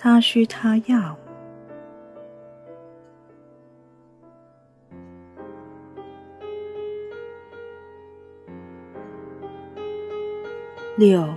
[0.00, 1.18] 他需他要。
[10.96, 11.28] 六，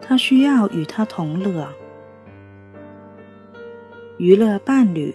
[0.00, 1.68] 他需要与他同乐，
[4.18, 5.14] 娱乐伴侣。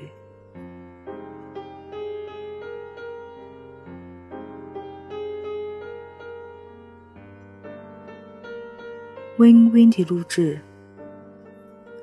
[9.38, 10.62] Win Win 的录制，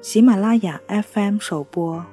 [0.03, 2.05] 喜马拉雅 FM 首播。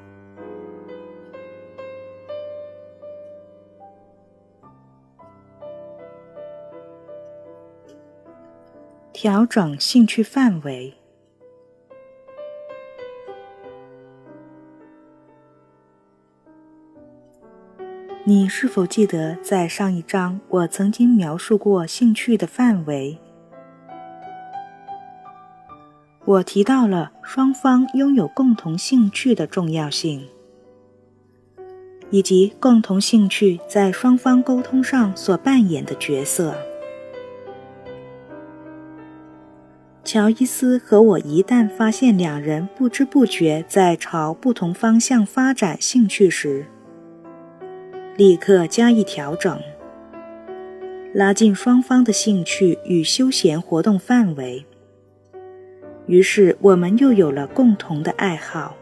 [9.12, 10.93] 调整兴趣范围。
[18.23, 23.18] 你是否记得在上一章我曾经描述过兴趣的范围？
[26.30, 30.27] 我提到了双方拥有共同兴趣的重要性，
[32.12, 36.54] 以及共同兴趣在双方沟通上所扮演的角色。
[40.04, 46.68] 乔伊斯和我一旦发现两人不知不觉在朝不同方向发展兴趣时，
[48.16, 49.60] 立刻加以调整，
[51.12, 54.64] 拉近双方的兴趣与休闲活动范围。
[56.10, 58.76] 于是，我们又有了共同的爱好。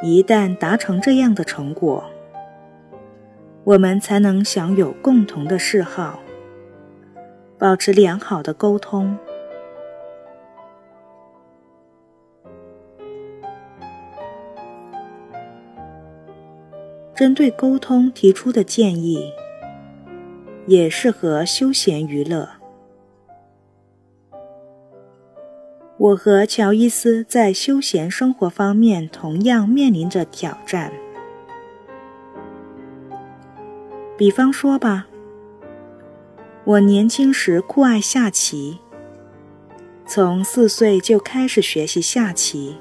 [0.00, 2.04] 一旦达成这样的成果，
[3.64, 6.20] 我们才能享有共同的嗜好，
[7.58, 9.18] 保持良好的沟通。
[17.16, 19.32] 针对沟通提出的建议，
[20.68, 22.57] 也适合休闲娱乐。
[25.98, 30.92] 我和乔伊斯在休闲生活方面同样面临着挑战。
[34.16, 35.08] 比方说吧，
[36.62, 38.78] 我年轻时酷爱下棋，
[40.06, 42.76] 从四岁就开始学习下棋。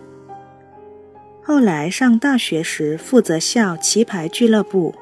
[1.41, 4.93] 后来上大学时负责校棋牌俱乐部，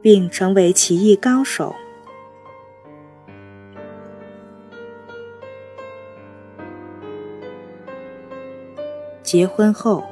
[0.00, 1.74] 并成为棋艺高手。
[9.26, 10.04] 结婚后，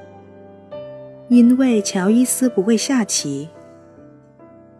[1.28, 3.48] 因为乔伊斯不会下棋，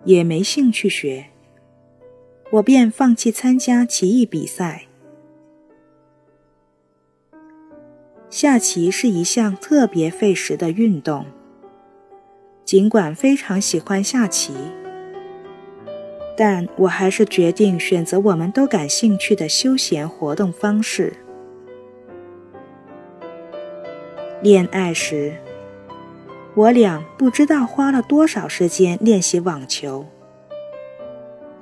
[0.03, 1.27] 也没兴趣学，
[2.51, 4.87] 我便放弃参加棋艺比赛。
[8.29, 11.27] 下棋是一项特别费时的运动，
[12.65, 14.53] 尽管非常喜欢下棋，
[16.37, 21.13] 但我还是决定选择我们都感兴趣的休闲活动方式。
[24.45, 25.35] 恋爱时，
[26.55, 30.05] 我俩不知道花了多少时间练习网球，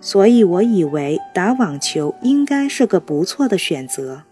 [0.01, 4.25] 所以我以为打网球应该是个不错的选择。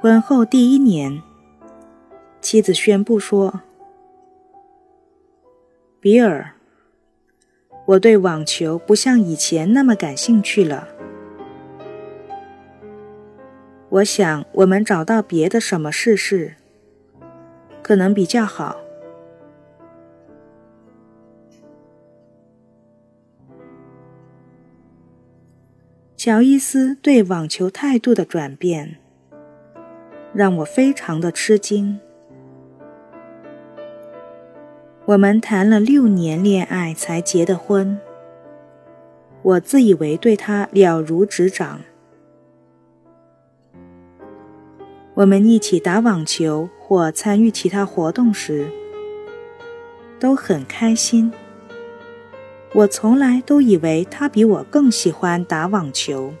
[0.00, 1.22] 婚后第一年，
[2.40, 3.60] 妻子宣布说
[6.02, 6.54] ：“比尔，
[7.84, 10.88] 我对网球不像以前那么感兴趣了。”
[13.88, 16.56] 我想，我们找到别的什么事试，
[17.82, 18.76] 可能比较好。
[26.16, 28.96] 乔伊斯对网球态度的转变，
[30.34, 32.00] 让我非常的吃惊。
[35.04, 38.00] 我们谈了六年恋爱才结的婚，
[39.42, 41.82] 我自以为对他了如指掌。
[45.16, 48.70] 我们一起打网球或参与其他活动时，
[50.20, 51.32] 都很开心。
[52.74, 56.34] 我从来都以为他比我更喜欢打网球，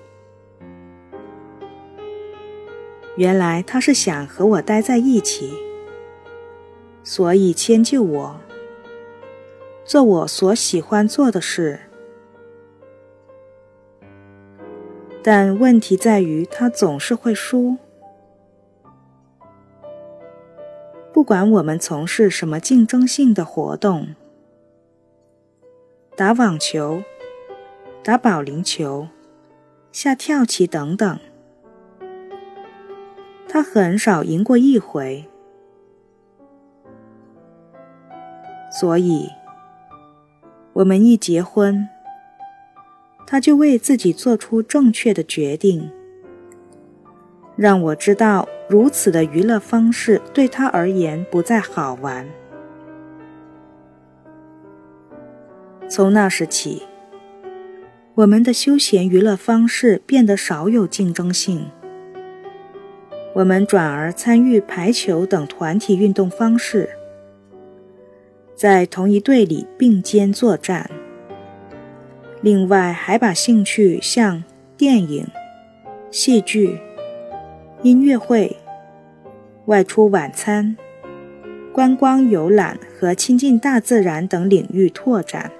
[3.16, 5.54] 原来他是想和我待在一起，
[7.02, 8.40] 所以迁就我，
[9.86, 11.80] 做我所喜欢做的事。
[15.22, 17.78] 但问题在于，他总是会输。
[21.16, 24.08] 不管我们从事什么竞争性的活动，
[26.14, 27.02] 打网球、
[28.04, 29.08] 打保龄球、
[29.90, 31.18] 下跳棋等等，
[33.48, 35.24] 他很少赢过一回。
[38.70, 39.30] 所以，
[40.74, 41.88] 我们一结婚，
[43.26, 45.90] 他就为自己做出正确的决定，
[47.56, 52.28] 让我知道如此的娱乐方式对他而言不再好玩。
[55.88, 56.82] 从那时起，
[58.14, 61.70] 我们的休闲娱乐方式变得少有竞争性。
[63.34, 66.88] 我们转而参与排球等团体运动方式，
[68.54, 70.90] 在同一队里并肩作战。
[72.40, 74.42] 另外，还把兴趣像
[74.76, 75.26] 电影、
[76.10, 76.80] 戏剧、
[77.86, 78.56] 音乐会、
[79.66, 80.76] 外出晚餐、
[81.72, 85.52] 观光游览和亲近大自然等领域拓展。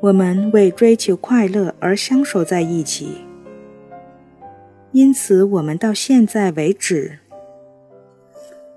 [0.00, 3.22] 我们为追求快乐而相守在一起，
[4.90, 7.20] 因此我们到现在为止，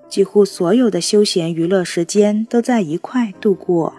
[0.08, 3.92] 几乎所有的休闲娱乐时间都在一块度过。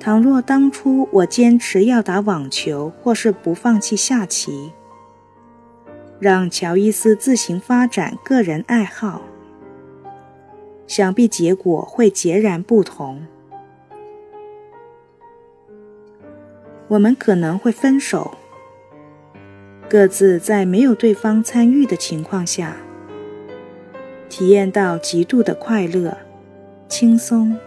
[0.00, 4.72] 倘若当初我坚持要打网球，或是不放弃下棋，
[6.20, 9.22] 让乔伊斯自行发展个人爱好，
[10.86, 13.26] 想必结果会截然不同。
[16.86, 18.38] 我们可能会分手，
[19.90, 22.76] 各自在没有对方参与的情况下，
[24.28, 26.16] 体验到极度的快乐、
[26.88, 27.58] 轻松。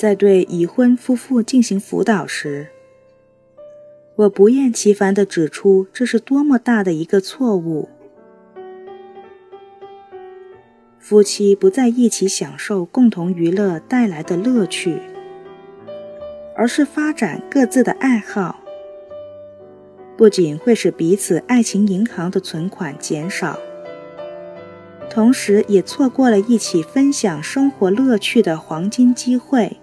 [0.00, 2.68] 在对已婚夫妇进行辅导时，
[4.16, 7.90] 我不厌其烦地指出这是多么大的一个错误。
[10.98, 14.98] 夫妻不在一起享受共同娱乐带来的乐趣。
[16.56, 18.58] 而是发展各自的爱好，
[20.16, 23.58] 不仅会使彼此爱情银行的存款减少，
[25.10, 29.76] 同时也错过了一起分享生活乐趣的黄金机会。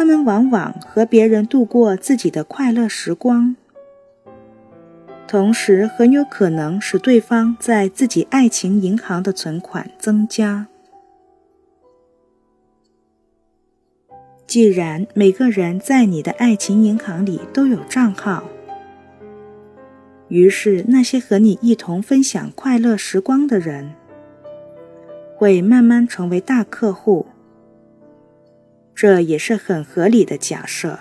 [0.00, 3.54] 他们往往和别人度过自己的快乐时光，
[5.28, 10.68] 同时很有可能使对方在自己爱情银行的存款增加。
[14.46, 18.44] 既然每个人在你的爱情银行里都有账号，
[20.28, 23.92] 于是那些和你一同分享快乐时光的人，
[25.36, 27.26] 会慢慢成为大客户。
[29.00, 30.98] 这也是很合理的假设。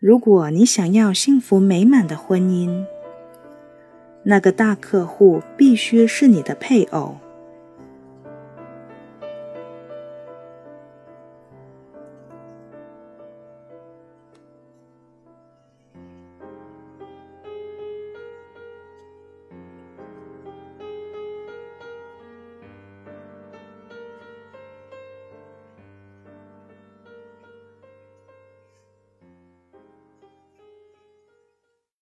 [0.00, 2.84] 如果你想要幸福美满的婚姻，
[4.24, 7.16] 那个大客户必须是你的配偶。